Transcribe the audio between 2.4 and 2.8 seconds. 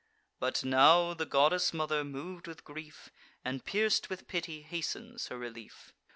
with